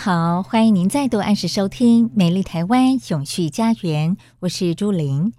[0.00, 5.32] 好，欢迎您再度按时收听《美丽台湾永续家园》，我是朱琳。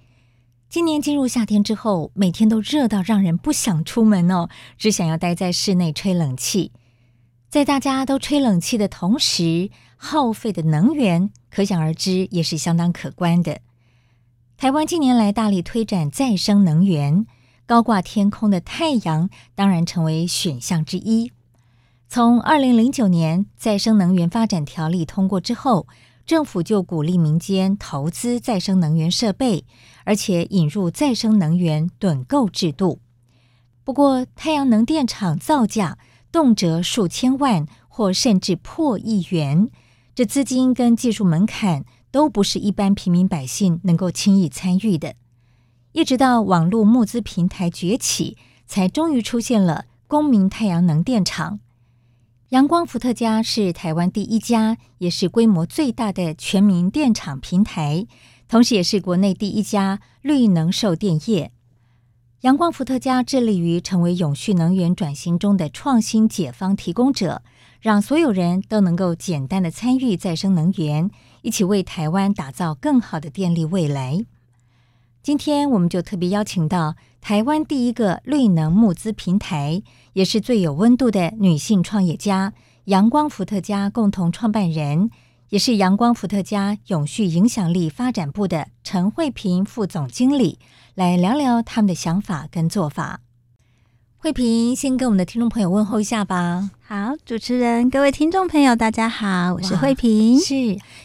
[0.68, 6.74] 今年进入夏天之后，每天都热到让人不想出门哦，只想要待在室内吹冷气。
[7.48, 13.62] 在大家都吹冷气的同时，耗费的能源可想而知，也是相当可观的。
[14.58, 17.26] 台湾近年来大力推展再生能源，
[17.66, 21.32] 高挂天空的太阳当然成为选项之一。
[22.12, 25.86] 从二零零九年再生能源发展条例通过之后，
[26.26, 29.64] 政府就鼓励民间投资再生能源设备，
[30.06, 33.00] 而且引入再生能源趸购制度。
[33.84, 36.00] 不过，太阳能电厂造价
[36.32, 39.70] 动辄数千万或甚至破亿元，
[40.16, 45.14] 这资金跟技术门槛都不是一般平民百姓能够轻易参与的。
[45.92, 51.60] 一直到网络募资平台崛起，才终于出现了公民太阳能电厂。
[52.50, 58.08] 阳光伏特加是台湾第一家，也是规模最大的全民电厂平台，
[58.48, 61.52] 同时也是国内第一家绿能售电业。
[62.42, 67.44] 阳光伏特加致力于成为永续能源转型中的创新解方提供者，
[67.82, 71.12] 让所有人都能够简单的参与再生能源，
[71.44, 74.26] 一起为台湾打造更好的电力未来。
[75.22, 82.54] 今天我们就特别邀请到台湾第一个绿能募资平台，也是最有温度的女性创业家——
[82.86, 85.12] 阳光伏特加共同创办人，
[85.50, 90.58] 也是阳光伏特加永续影响力发展部的陈慧平副总经理，
[90.96, 93.20] 来聊聊他们的想法跟做法。
[94.22, 96.72] 慧萍，先跟我们的听众朋友问候一下吧。
[96.86, 100.38] 好，主持人，各位听众朋友，大家好，我是慧萍。
[100.38, 100.56] 是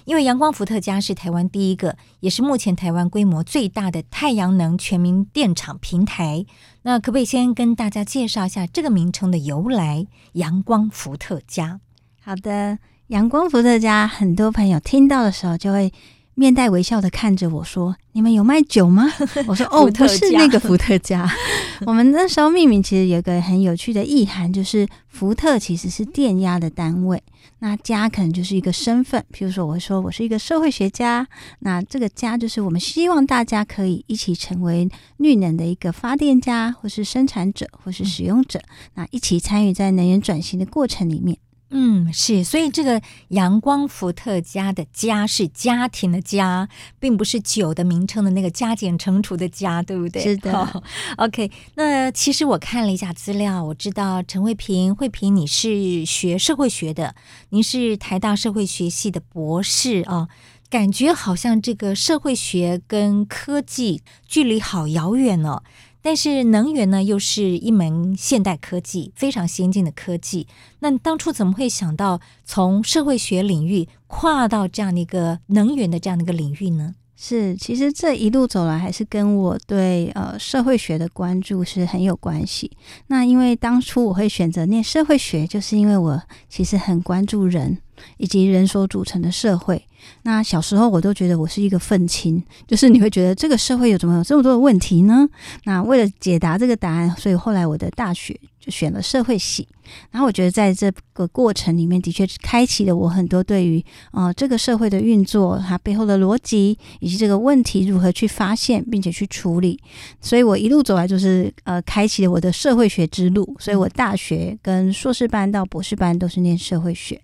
[0.04, 6.44] 因为阳光伏特加是台湾第一个，也是目前台湾规模最大的太阳能全民电厂平台。
[6.82, 10.08] 那可不可以先跟大家介绍一下这个名称的由来？
[10.32, 11.78] 阳光伏特加。
[12.20, 15.92] 好的，阳光伏特加，很多朋友听到的时候就会。
[16.34, 19.10] 面带微笑的看着我说：“你们有卖酒吗？”
[19.46, 21.30] 我说：“哦， 不是那个伏特加。
[21.86, 27.22] 我们那时候命名其实有个很有趣的意涵，就是伏特其实是电压的单位，
[27.58, 29.24] 那家可能就是一个身份。
[29.32, 31.26] 譬如说，我会说我是一个社会学家，
[31.60, 38.60] 那这个家就是我们希望大家可以一起成为绿能的一个发电家，或是生产者，或是使用者，
[38.94, 41.38] 那一起参与在能源转型的过程里面。”
[41.70, 46.68] 嗯，是，所以这个阳光伏特加的家是家庭的家，
[47.00, 50.22] 并不是酒的名称的那个加减乘除的加，对不对？
[50.22, 50.52] 是的。
[50.52, 50.82] Oh,
[51.16, 57.16] OK，那其实我看了一下资料，我知道陈慧萍，慧萍你是学社会学的，
[57.48, 60.28] 您是台大社会学系的博士啊，
[60.70, 65.62] 感觉好像这个社会学跟科技距离好遥远哦。
[66.04, 70.46] 但是能源呢，又是一门现代科技，非常先进的科技。
[70.80, 76.94] 那当初怎么会想到从社会学领域跨到这样的一个能源的这样的一个领域呢？
[77.16, 82.70] 是，其实这一路走来，还是跟我对呃社会学的关注是很有关系。
[83.06, 87.78] 那因为当初我会选择念社会学，就是因为我其实很关注人。
[88.16, 89.86] 以及人所组成的社会。
[90.22, 95.28] 那小时候我都觉得我是一个愤青，就是你会觉得这个社会有怎么有这么多的问题呢？
[95.64, 99.68] 那为了解答这个答案，所以后来我的大学就选了社会系。
[100.10, 109.78] 然后我觉得在这个过程里面，的确开启了我很多对于呃这个社会的运作，它背后的逻辑，以及这个问题如何去发现并且去处理。
[110.22, 113.54] 所以我一路走来就是呃开启了我的社会学之路。
[113.58, 117.20] 所以我大学跟硕士班到博士班都是念社会学。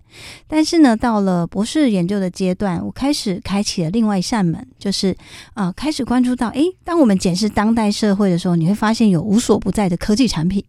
[0.47, 2.70] 但是呢，到了博士研究的阶段。
[2.71, 5.17] 段，我开始开启了另外一扇门，就是
[5.55, 10.65] 呃，开始关注到，诶，当我们检视当代社会的时候，你会发现有无所不在的科技产品，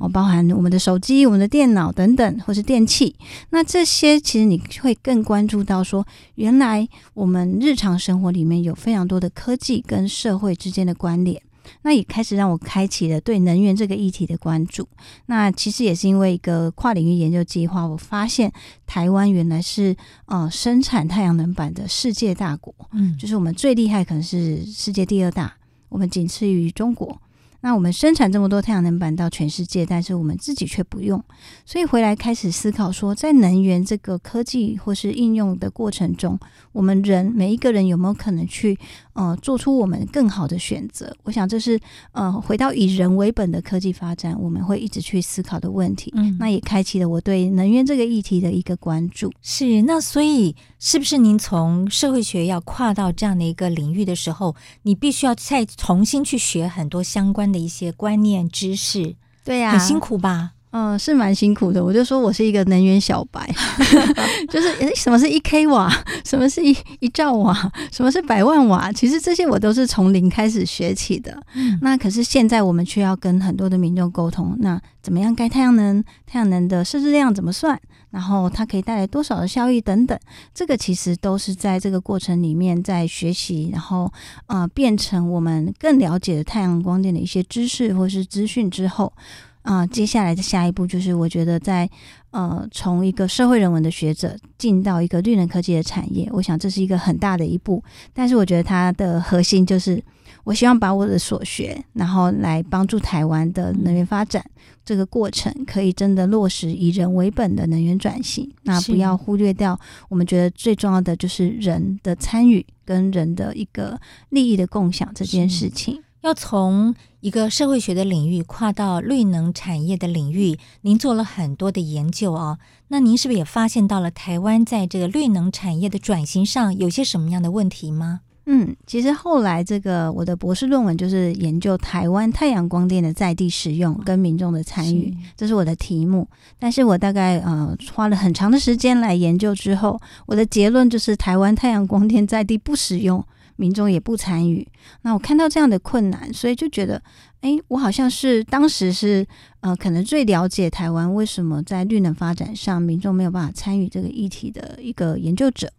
[0.00, 3.14] 哦，包含我们的手机、我们的电脑等等，或是电器。
[3.50, 6.06] 那这些其实你会更关注到说，
[6.36, 11.40] 原来我们日常生活里面有非常多的科技跟社会之间的关联。
[11.82, 14.88] 那也开始让我开启了对能源这个议题的关注。
[15.26, 18.52] 那其实也是因为一个跨领域研究计划，我发现
[18.86, 25.54] 台湾原来是呃生产太阳能板的世界大国，嗯，就是我们最厉害，可能是世界第二大，
[25.88, 27.20] 我们仅次于中国。
[27.64, 31.22] 那我们生产这么多太阳能板到全世界，但是我们自己却不用，
[31.64, 36.36] 所以回来开始思考说，在能源这个科技或是应用的过程中，
[36.72, 38.76] 我们人每一个人有没有可能去
[39.14, 41.14] 呃做出我们更好的选择？
[41.24, 41.78] 我想这是
[42.12, 46.12] 呃回到以人为本的科技发展，我们会一直去思考的问题。
[46.16, 49.32] 嗯，那也开启了我对能源这个议题的一个关注。
[49.42, 59.14] 是，那所以是不是您从社会学要跨到这样的一个领域的时候，你必须要再重新去学很多相关的一些观念知识，
[59.44, 60.52] 对呀、啊，很辛苦吧？
[60.72, 61.84] 嗯，是蛮辛苦的。
[61.84, 63.46] 我就说我是一个能源小白，
[64.48, 65.92] 就是什么是一 k 瓦，
[66.24, 67.54] 什么是一一兆瓦，
[67.92, 71.40] 什么是百万瓦，其实这些我都是从零开始学起的。
[71.54, 76.02] 嗯、那可是现在我们却要跟很多的民众沟通，那怎么样盖太阳能？
[76.26, 77.78] 太阳能的设置量怎么算？
[78.08, 80.18] 然后它可以带来多少的效益等等，
[80.54, 84.10] 这个其实都是在这个过程里面在学习，然后
[84.46, 89.12] 呃变成我们更了解的太阳光电的一些知识或是资讯之后。
[89.62, 91.88] 啊、呃，接下来的下一步就是，我觉得在
[92.30, 97.82] 呃，从一个社会人文的学者进到一个绿能科技的产业，我想这是一个很大的一步。
[98.12, 100.02] 但是我觉得它的核心就是，
[100.44, 104.44] 我希望把我的所学，然后来帮助台湾的能源发展
[104.84, 108.50] 这个过程，可以真的落实以人为本的能源转型。
[108.62, 109.78] 那不要忽略掉，
[110.08, 114.00] 我们觉得最重要的就是人的参与跟人的一个
[114.30, 116.02] 利益的共享这件事情。
[116.22, 122.58] 要从一个社会学的领域跨到绿能产业的领域，您做了很多的研究哦。
[122.88, 128.20] 那您是不是也发现到了台湾在这个绿能产业的转型上有些什么样的问题吗？
[128.46, 136.28] 嗯，其实后来这个我的博士论文就是研究台湾太阳光电的在地使用跟民众的参与，是这是我的题目。
[136.58, 143.24] 但是我大概呃花了很长的时间来研究之后，我的结论就是台湾太阳光电在地不使用。
[143.56, 144.66] 民众也不参与，
[145.02, 147.02] 那我看到这样的困难，所以就觉得，
[147.40, 149.26] 哎，我好像是当时是
[149.60, 155.72] 呃，可能最了解台湾为什么在绿能发展上民众没有办法参与这个议题的一个研究者。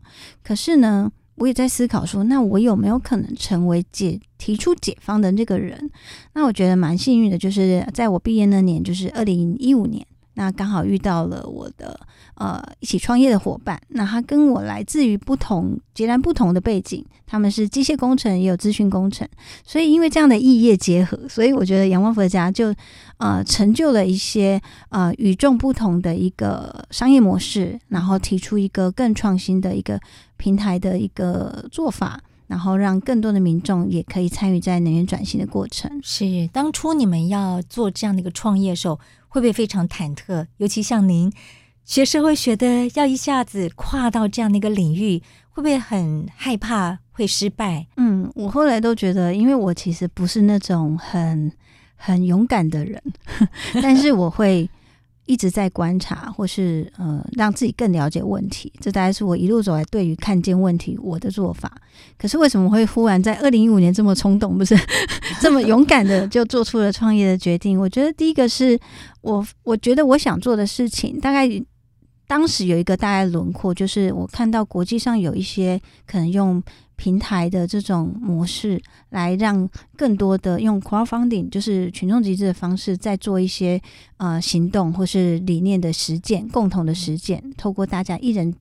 [0.44, 5.90] 可是呢，我也在思考说，那我有没有可能成为解提出解方的那个人？
[6.34, 10.06] 那我觉得蛮幸运的，就是在我毕业那年，就是二零一五年。
[10.36, 12.00] 那刚好遇到了我的
[12.36, 19.28] 呃一起创业的伙伴，那他跟我来自于不同截然不同的背景，他们是机械工程也有资讯工程，
[19.64, 22.74] 所以因为这样的异业结合，所以我觉得阳光伏特家就
[23.18, 24.60] 呃成就了一些
[24.90, 30.00] 呃与众不同的一个商业模式，然后提出一个更创新的一个
[30.38, 36.00] 平台的一个做法，然后让更多的民众也可以参与在能源转型的过程。
[36.02, 39.00] 是当初你们要做这样的一个创业的时候。
[39.34, 40.46] 会不会非常忐忑？
[40.58, 41.34] 尤其像您
[41.84, 47.88] 学社会学的，要一下子跨到这样的一个领域，会不会很害怕会失败？
[47.98, 51.52] 嗯，我后来都觉得，因为我其实不是那种很
[51.96, 53.02] 很勇敢的人，
[53.82, 54.70] 但是我会。
[55.26, 61.72] 一直在观察，或是呃，让自己更了解问题，这大概是我一路走来对于看见问题我的做法。
[62.18, 64.78] 可是为什么会忽然在二零一五年这么冲动，不是
[65.40, 67.80] 这么勇敢的就做出了创业的决定？
[67.80, 68.78] 我觉得第一个是
[69.22, 71.48] 我，我觉得我想做的事情，大概
[72.28, 76.62] 当时有一个大概轮廓，就是我看到国际上有一些可能用。
[77.04, 79.68] 平台的这种模式，来让
[79.98, 83.78] 更多的用 crowdfunding，就是群众集资的方式，再做一些
[84.16, 88.54] 呃行动或是理念的实践，共同的实践，透过大家一人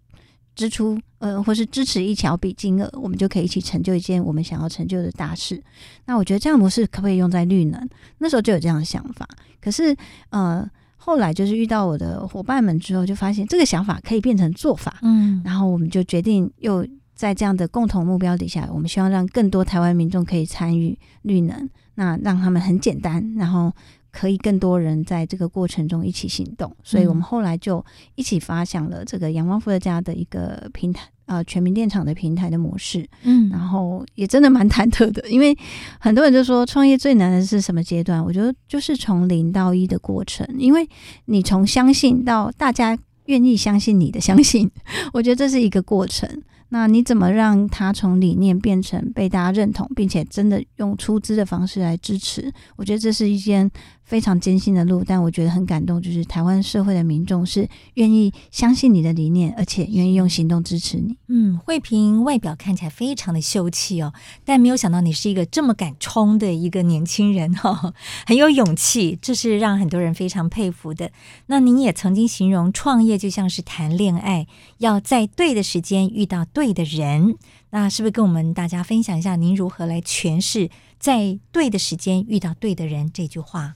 [0.57, 5.63] 支出，呃，或是支持一小笔金额，我们就可以一起成就一件我们想要成就的大事。
[6.07, 7.89] 那我觉得这样的模式可不可以用在绿能？
[8.19, 9.25] 那时候就有这样的想法。
[9.61, 9.97] 可是
[10.31, 14.99] 呃，后来就是遇到我的伙伴们之后，就发现这个想法可以变成做法。
[15.03, 16.85] 嗯，然后我们就决定又。
[17.23, 23.73] 在这样的共同目标底下，我们希望让更多台湾民众可以参与绿能，那让他们很简单，然后
[24.11, 26.75] 可以更多人在这个过程中一起行动。
[26.83, 27.85] 所以我们后来就
[28.17, 33.09] 一起发想了这个阳光伏特家的一个平台，呃，全民电厂的平台的模式。
[33.23, 35.57] 嗯，然后也真的蛮忐忑的，因为
[36.01, 38.21] 很多人就说创业最难的是什么阶段？
[38.21, 40.89] 我觉得就是从零到一的过程，因为
[41.27, 44.69] 你从相信到大家愿意相信你的相信，
[45.15, 46.29] 我觉得这是一个过程。
[46.75, 52.51] 那你怎么让他从理念变成被大家认同，并且真的用出资的方式来支持？
[52.77, 53.71] 我觉得这是一件
[54.13, 61.17] 非常艰辛的路，但我觉得很感动，就是台湾社会的民众是愿意相信你的理念，而且愿意用行动支持你。
[61.29, 64.13] 嗯，慧萍外表看起来非常的秀气哦，
[64.45, 67.95] 但没有想到你是一个这么敢冲的一个年轻人哦，
[68.27, 71.11] 很有勇气，这是让很多人非常佩服的。
[71.47, 74.47] 那您也曾经形容创业就像是谈恋爱，
[74.79, 76.63] 要在对的时间遇到对。
[76.63, 77.35] 对的人，
[77.71, 83.75] 那是不是跟我们大家分享一下您如何来诠释“在对的时间遇到对的人”这句话？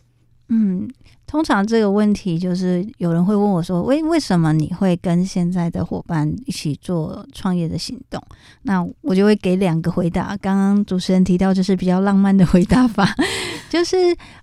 [0.48, 0.88] 嗯，
[1.26, 8.22] 通常这个问题就是有人会问我说：“为为什么你会跟现在的伙伴一起做创业的行动？”
[8.62, 10.36] 那我就会给两个回答。
[10.36, 13.14] 刚刚主持人提到就是比较浪漫的回答法，
[13.68, 13.96] 就是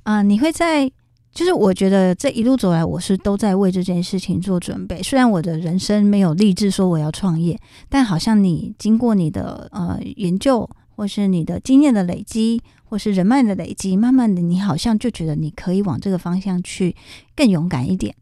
[0.03, 0.91] 啊、你会在。
[1.33, 5.01] 就是我觉得这一路走来，我是都在为这件事情做准备。
[5.01, 16.95] 虽然我的人生没有立志说我要创业，但好像你经过你的呃研究，或是你的经验的累积，或是人脉的累积，慢慢的你好像就觉得你可以往这个方向去
[17.35, 18.15] 更勇敢一点。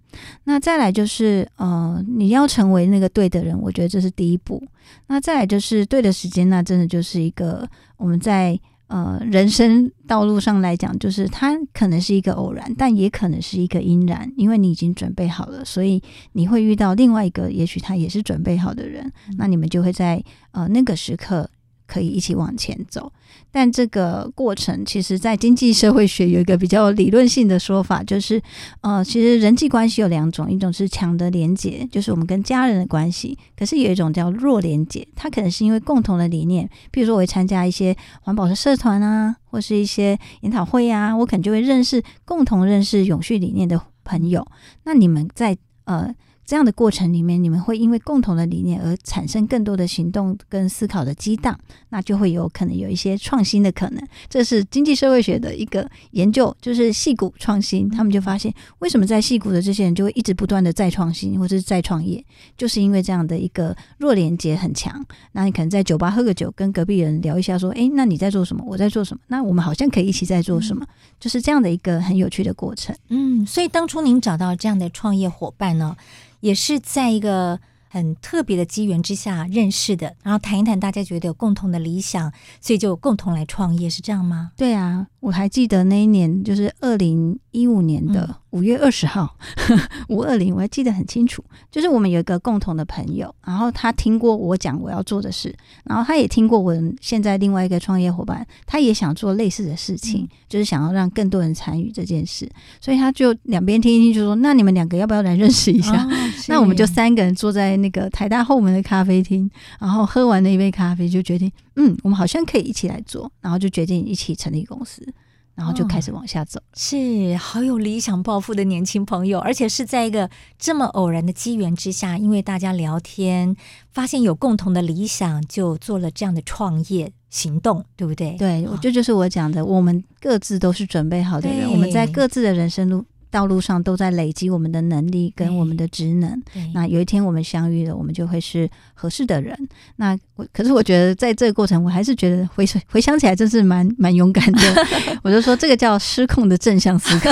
[0.43, 4.61] 那再来就是呃你要成为那个对的人，我觉得这是第一步。
[5.07, 8.59] 那再来就是对的时间，那真的就是一个我们在。
[8.93, 21.49] 呃，人生道路上来讲，就是它可能是一个偶然，但也可能是一个因然，因为你已经准备好了，所以你会遇到另外一个，也许他也是准备好的人，嗯、那你们就会在呃那个时刻。
[21.91, 23.12] 可以一起往前走，
[23.51, 28.41] 但这个过程其实，在经济社会学有一个比较理论性的说法，就是，
[28.79, 44.48] 呃，其实人际关系有两种，一种是强的连结，就是我们跟家人的关系；可是有一种叫弱连结，它可能是因为共同的理念，比如说我会参加一些环保的社团啊，或是一些研讨会啊，我可能就会认识共同认识永续理念的朋友。
[44.86, 46.15] 那你们在呃。
[46.51, 51.58] 这样的过程里面，你们会因为共同的理念而产生更多的行动跟思考的激荡，
[51.91, 54.05] 那就会有可能有一些创新的可能。
[54.27, 62.22] 这是经济社会学的一个研究，就是戏骨创新，他们就发现为什么在戏骨的这些人就会一直不断的再创新或者是再创业，
[62.58, 64.93] 就是因为这样的一个弱连接很强。
[65.31, 68.62] 那你可能在酒吧喝个酒，跟隔壁人聊一下，说：“诶，那你在做什么？
[68.67, 69.22] 我在做什么？
[69.27, 70.86] 那我们好像可以一起在做什么？”
[71.17, 72.93] 就是这样的一个很有趣的过程。
[73.08, 75.96] 嗯，所以当初您找到这样的创业伙伴呢？
[76.41, 84.51] 也是在一个很特别的机缘之下认识的，然后谈一谈，大家觉得有共同的理想，所以就共同来创业，是这样吗？
[84.57, 89.37] 对啊，我还记得那一年就是二零一五年的五月二十号，
[90.09, 91.43] 五二零，我还记得很清楚。
[91.71, 102.49] 就是我们有一个共同的朋友，然后他听过我讲我要做的事，然后他也听过我现在另外一个创业伙伴，他也想做类似的事情，嗯、就是想要让更多人参与这件事，
[102.81, 106.09] 所以他就两边听一听，就说：“那你们两个要不要来认识一下？”哦、
[106.49, 109.49] 那我们就三个人坐在那个台大后门的咖啡厅，
[109.79, 115.13] 然后喝完那一杯咖啡，就决定，嗯，我们好像可以一起来做，然后就决定一起成立公司。
[115.53, 123.55] 然后就开始往下走，哦，是好有理想抱负的年轻朋友，而且是在一个这么偶然的机缘之下，因为大家聊天，
[123.91, 128.35] 发现有共同的理想，就做了这样的创业行动，对不对？
[128.37, 133.05] 对，我这就是我讲的，我们各自都是准备好的人，我们在各自的人生路。
[133.31, 136.39] 道路上都在累积我们的能力跟我们的职能。
[136.73, 139.57] 那有一天我们相遇了，我们就会是合适的人。
[139.95, 144.85] 那我可是我觉得在这个过程，我还是觉得回回想起来，真是蛮蛮勇敢的。
[145.23, 147.31] 我就说这个叫失控的正向思考。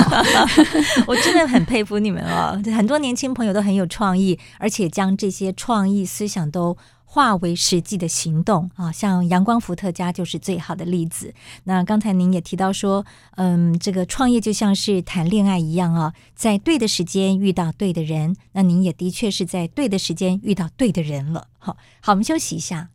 [1.06, 6.76] 我真的很佩服你们哦，很多年轻朋友都很有创意，而且将这些创意思想都。
[7.12, 11.34] 化为实际的行动啊，像阳光伏特加就是最好的例子。
[11.64, 18.36] 那刚才您也提到说，嗯，这个创业就像是谈恋爱一样啊，在对的时间遇到对的人。
[18.52, 21.48] 那您也的确是在对的时间遇到对的人了。
[21.58, 22.90] 好，好，我们休息一下。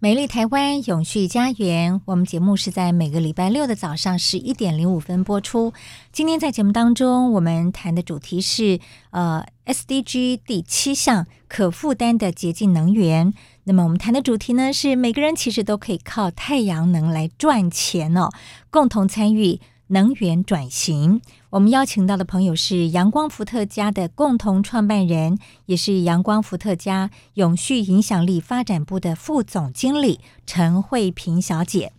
[0.00, 5.72] 美丽台湾永续家园，我们节目是在每个礼拜六的早上十一点零五分播出。
[6.10, 13.32] 今天在节目当中，我们谈的主题是呃 SDG 第七项可负担的洁净能源。
[13.64, 18.28] 那么我们谈的主题呢，是每个人其实都可以靠太阳能来赚钱哦，
[18.70, 21.20] 共同参与能源转型。
[21.50, 31.92] 我们邀请到的朋友是阳光伏特加的共同创办人，也是阳光伏特加永续影响力发展部的副总经理陈慧萍小姐。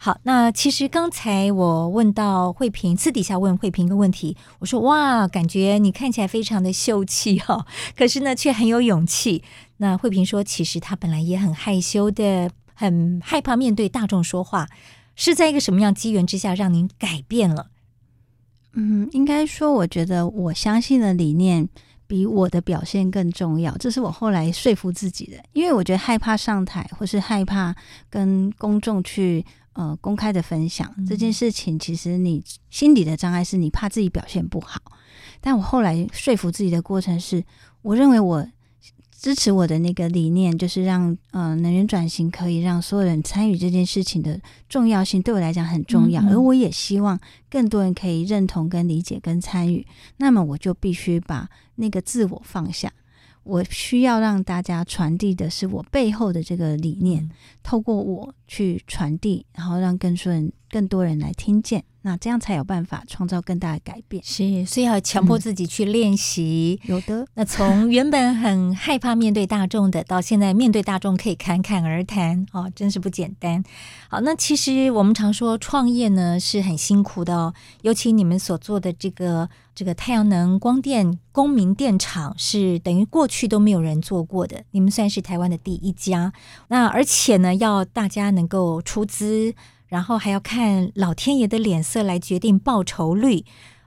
[0.00, 7.66] 好，那其实刚才我问到慧萍，私底下问慧萍一个问题，我说哇，感觉你看起来非常的秀气哦，
[7.98, 9.42] 可是呢却很有勇气。
[9.78, 14.68] 那慧萍说，其实她本来也很害羞的，很害怕面对大众说话，
[15.16, 17.66] 是在一个什么样机缘之下让您改变了？
[18.74, 21.68] 嗯，应该说，我觉得我相信的理念。
[22.08, 23.76] 比我的表现更重要。
[23.76, 27.76] 这是我后来说服自己的，因为我觉得害怕上台，或是害怕
[28.08, 29.44] 跟公众去
[29.78, 34.82] 呃公开的分享、嗯、这件事情，其实你心底的障碍是你怕自己表现不好。
[35.40, 37.44] 但我后来说服自己的过程是，
[37.82, 38.46] 我认为我。
[39.20, 46.22] 支持我的那个理念，就是让呃能源转型可以让所有人参与这件事情的重要性，对我来讲很重要。
[46.22, 46.30] 嗯嗯。
[46.30, 47.18] 而我也希望
[47.50, 49.84] 更多人可以认同、跟理解、跟参与。
[50.18, 52.92] 那么我就必须把那个自我放下。
[53.48, 57.30] 我需要让大家传递的是我背后的这个理念，嗯、
[57.62, 61.84] 透过我去传递，然后让更多人、更多人来听见。
[62.02, 64.22] 那这样才有办法创造更大的改变。
[64.24, 66.80] 是，所以要强迫自己去练习。
[66.84, 67.26] 嗯、有的。
[67.34, 73.62] 那从原本很害怕面对大众的，到现在面对大众可以侃侃而谈，哦，真是不简单。
[74.08, 86.32] 好，那其实我们常说创业呢是很辛苦的哦，尤其你们所做的这个这个太阳能光电公民电厂，是等于过去都没有人做过的，你们算是台湾的第一家。
[86.68, 89.52] 那而且呢，要大家能够出资。
[89.88, 93.44] 然后还要看老天爷的脸色来决定报酬率，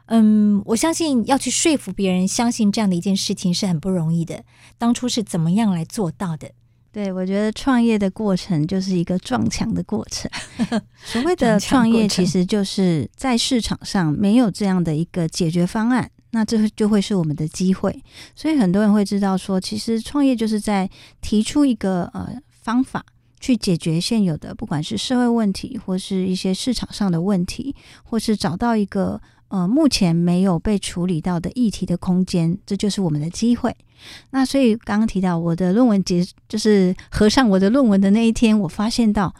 [0.08, 4.44] 嗯，我相信要去说服别人相信这样的一件事情是很不容易的。
[4.78, 6.52] 当初是怎么样来做到的？
[6.92, 10.30] 对，我觉得创业的过程就是一个撞墙的过程。
[11.06, 18.04] 所谓的创业，其实就是在市场上没有这样的一个解决方案，那这就会是我们的机会。
[18.36, 20.90] 所以很多人会知道说，其实创业就是在
[21.22, 23.06] 提出一个呃方法。
[23.42, 29.20] 去解决现有的，不管是社会问题，或是一些市场上的问题，或是找到一个
[29.50, 33.76] 呃目前没有被处理到的议题的空间，这就是我们的机会。
[34.30, 39.34] 那所以刚刚提到我的论文结，就是合上我的论文的那一天，我发现到，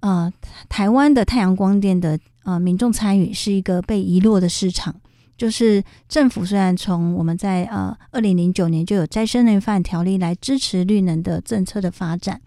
[0.00, 0.32] 呃，
[0.68, 4.94] 台湾的太阳光电的呃民众参与是一个被遗落的市场。
[5.40, 12.38] 就是政府虽然从我们在呃二零零九年就有再生能源发展条例来支持绿能的政策的发展，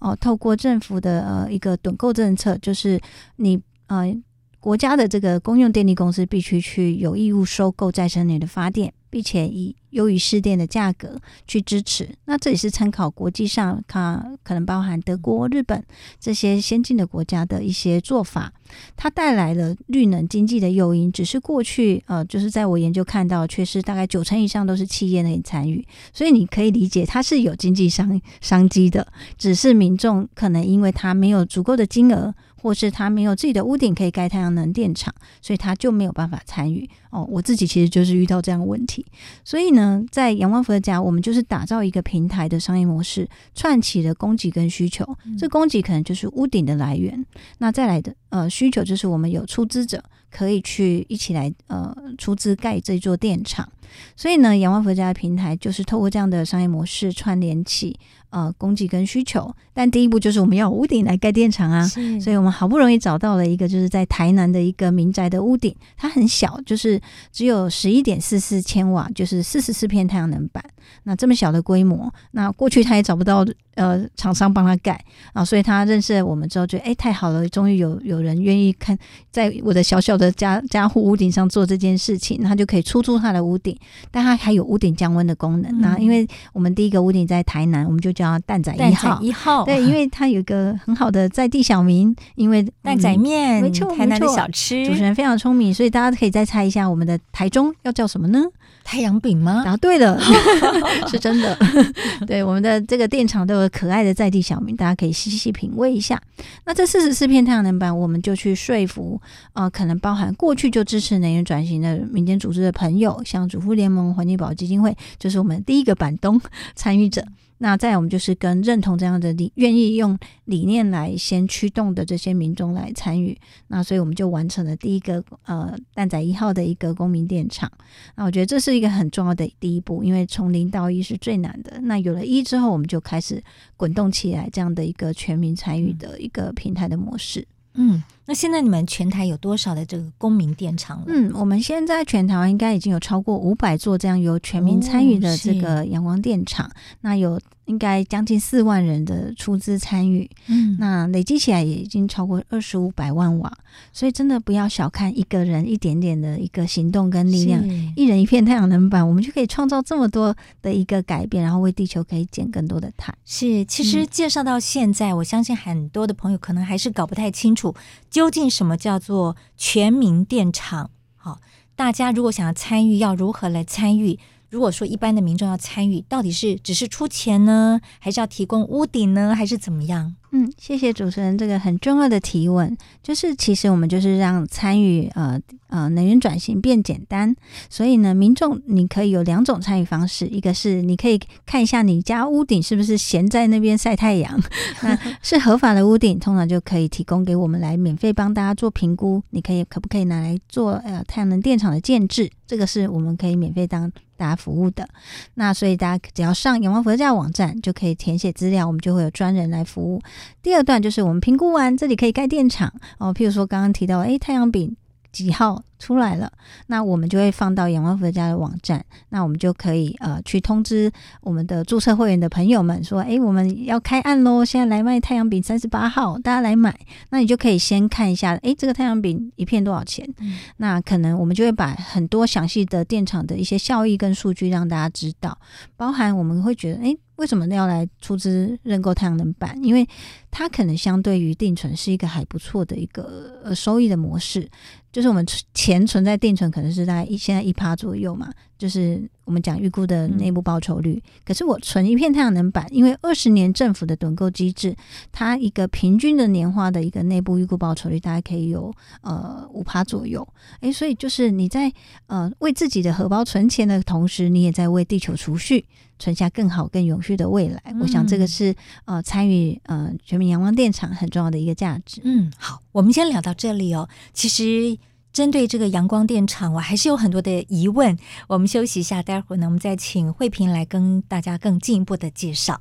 [0.00, 3.00] 哦、透过政府的呃一个趸购政策，就是
[3.36, 4.14] 你呃
[4.60, 8.92] 国家的这个公用电力公司必须去有义务收购再生能源的发电。
[9.12, 15.84] 并且以优于市电的价格去支持，那这也是参考国际上它，可能包含德国、日本
[16.18, 18.50] 这些先进的国家的一些做法，
[18.96, 21.12] 它带来了绿能经济的诱因。
[21.12, 32.34] 只是过去呃，就是在我研究看到，却是大概九成以上都是企业来参与，所以你可以理解它是有经济商商机的，只是民众可能因为它没有足够的金额。
[32.62, 36.88] 或是他没有自己的屋顶可以盖太阳能电厂，所以他就没有办法参与。
[37.10, 39.04] 哦，我自己其实就是遇到这样的问题，
[39.44, 45.04] 所以呢，在阳光伏特家，我们就是打造一个平台的商业模式，串起了供给跟需求。
[45.26, 47.26] 嗯、这供给可能就是屋顶的来源，
[47.58, 53.68] 那再来的呃需求就是我们有出资者可以去一起来呃出资盖这座电厂。
[54.16, 57.98] 所以呢，阳光伏特家的平台就是透过这样的商业模式串联起。
[58.32, 61.86] 呃，供给跟需求，但第一步就是我们要屋顶来盖电厂啊，
[62.18, 66.98] 所以我们好不容易找到了一个，就是在台南的一个民宅的屋顶，它很小，就是
[67.30, 70.64] 只有十一点四四千瓦，就是四十四片太阳能板。
[71.04, 78.96] 那这么小的规模，那过去他也找不到呃厂商帮他盖啊，所以他认识了我们之后，觉得哎太好了，终于有有人愿意看
[79.30, 83.76] 在我的小小的家家户屋顶上做这件事情，他就可以出租他的屋顶，
[84.10, 85.70] 但他还有屋顶降温的功能。
[85.72, 98.44] 嗯、那因为我们第一个屋顶在台南，我们就叫蛋仔一号一号，对，因为它有一个很好的在地小名，因为蛋仔面，没错，台南的小吃，主持人非常聪明，所以大家可以再猜一下我们的台中要叫什么呢？
[98.84, 99.62] 太阳饼吗？
[99.64, 100.18] 答对了，
[101.08, 101.56] 是真的。
[102.26, 106.20] 对，我们的这个电厂都有可爱的在地小名，大家可以细细品味一下。
[106.64, 109.20] 那这四十四片太阳能板，我们就去说服
[109.52, 116.40] 啊，可能包含过去就支持能源转型的民间组织的朋友，像主妇联盟、环境保基金会，就是我们第一个板东
[116.74, 117.24] 参与者。
[117.62, 123.38] 那再我们就是跟认同这样的理，愿意用理念来先驱动的这些民众来参与。
[123.68, 127.70] 那所以我们就完成了第一个呃蛋仔一号的一个公民电厂。
[128.16, 131.80] 那我觉得这是一个很重要的第一步，因为从零到一是最难的。
[131.82, 133.40] 那有了一之后，我们就开始
[133.76, 137.46] 滚动起来这样的一个全民参与的一个平台的模式。
[137.74, 138.02] 嗯。
[138.32, 141.04] 那现在你们全台有多少的这个公民电厂了？
[141.08, 153.52] 嗯，我们现在全台湾应该已经有超过五百座这样由全民参与的这个阳光电厂，哦、那有应该将近四万人的出资参与，嗯，那累积起来也已经超过二十五百万瓦，
[153.92, 157.62] 所以真的不要小看一个人一点点的一个行动跟力量，
[157.94, 163.14] 一人一片太阳能板，我们就可以创造这么多的一个改变，然后为地球可以减更多的碳。
[163.26, 167.74] 是，其实介绍到现在，嗯、我相信很多的朋友可能还是搞不太清楚。
[168.22, 170.92] 究竟什么叫做全民电厂？
[171.16, 171.40] 好，
[171.74, 174.20] 大家如果想要参与，要如何来参与？
[174.52, 180.14] 如果说一般的民众要参与，到底是只是出钱呢，还是要提供屋顶呢，还是怎么样？
[180.30, 187.34] 嗯，谢谢主持人这个很重要的提问，就是其实我们就是让参与呃呃能源转型变简单，
[187.70, 194.38] 所以呢，民众你可以有两种参与方式，一个是你可以看一下你家屋顶是不是闲在那边晒太阳，
[194.82, 203.90] 那是合法的屋顶，通常就可以提供给我们来免费帮大家做评估，你可以可不可以拿来做呃太阳能电厂的建制，这个是我们可以免费当
[204.22, 204.88] 大家服务的，
[205.34, 210.00] 那所以大家只要上阳光伏特家网站就可以填写资料，我们就会有专人来服务。
[210.40, 214.76] 第二段就是我们评估完这里可以盖电厂哦，譬如说刚刚提到，诶，太阳饼。
[215.12, 216.32] 几号出来了，
[216.68, 226.74] 那我们就会放到阳光伏特家的网站，那我们就可以呃去通知我们的注册会员的朋友们说，诶，我们要开案喽，现在来卖太阳饼三十八号，大家来买。
[227.10, 230.08] 那你就可以先看一下，诶，这个太阳饼一片多少钱？
[230.18, 235.36] 嗯、那可能我们就会把很多详细的电厂的一些效益跟数据让大家知道，
[235.76, 236.96] 包含我们会觉得，诶。
[237.16, 239.56] 为什么要来出资认购太阳能板？
[239.62, 239.86] 因为
[240.28, 244.48] 它可能相对于定存是一个还不错的一个呃收益的模式，
[244.92, 248.30] 就是我们存钱存在定存可能是大概一现在一趴左右嘛，
[248.62, 251.02] 就是我们讲预估的内部报酬率。
[251.04, 254.76] 嗯、可是我存一片太阳能板，因为二十年政府的趸购机制，
[255.10, 260.24] 它一个平均的年化的一个内部预估报酬率大概可以有呃五趴左右。
[260.60, 261.72] 诶，所以就是你在
[262.06, 265.64] 呃为自己的荷包存钱的同时，你也在为地球储蓄。
[265.98, 268.52] 存下更好、更永续的未来，嗯、我想这个是
[268.86, 272.00] 呃参与呃全民阳光电厂很重要的一个价值。
[272.02, 273.88] 嗯，好，我们先聊到这里哦。
[274.12, 274.76] 其实
[275.12, 277.98] 针对这个阳光电厂，我还是有很多的疑问。
[278.28, 282.60] 我们休息一下，待会儿呢，我们再请慧萍来跟大家更进一步的介绍。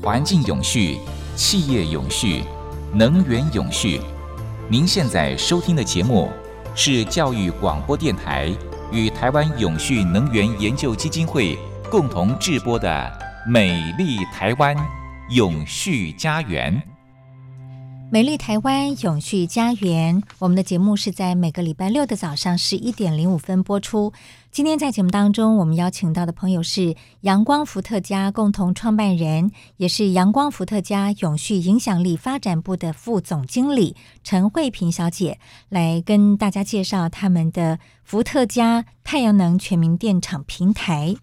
[0.00, 0.98] 环境永续，
[1.34, 2.44] 企业永续，
[2.94, 4.00] 能源永续。
[4.70, 6.30] 您现在收听的节目
[6.80, 8.56] 是教育广播电台
[8.92, 11.58] 与台湾永续能源研究基金会
[11.90, 12.88] 共同制播的
[13.50, 14.76] 《美丽台湾
[15.30, 16.72] 永续家园》。
[18.12, 24.12] 美丽台湾永续家园，我们的节目是在每个礼拜六的早上十一点零五分播出。
[24.50, 41.14] 今天在节目当中，我们邀请到的朋友是阳光伏特加共同创办人，也是阳光伏特加永续影响力发展部的副总经理陈慧萍小姐，来跟大家介绍他们的伏特加太阳能全民电厂平台。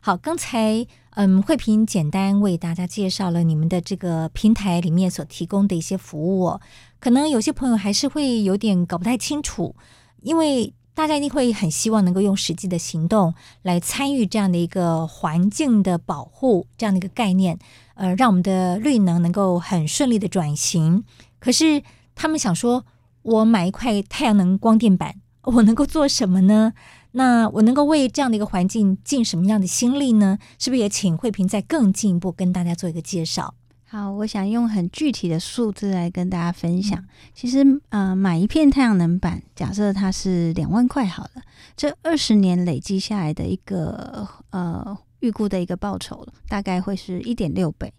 [0.00, 0.86] 好，刚才。
[1.16, 6.58] 嗯，慧萍简单为大家介绍了你们的这个平台里面所提供的一些服务，
[6.98, 9.76] 可能有些朋友还是会有点搞不太清楚，
[10.22, 17.58] 因为大家一定会很希望能够用实际的行动来参与这样的一个环境的保护这样的一个概念，
[17.94, 21.02] 呃，让我们的绿能能够很顺利的转型。
[21.40, 21.82] 可是
[22.14, 22.86] 他们想说，
[23.22, 26.72] 我买一块太阳能光电板，我能够做什么呢？
[27.16, 30.38] 那我能够为这样的一个环境尽什么样的心力呢？
[30.58, 33.54] 是不是也请慧萍再更进一步跟大家做一个介绍？
[33.94, 36.98] 好，我想用很具体的数字来跟大家分享。
[36.98, 41.42] 嗯、其实，呃，买一片太阳能板，假设它是两万块好了，
[41.76, 47.92] 这二十年累积下来的一个呃预估的一个报酬，大概会是一点六倍。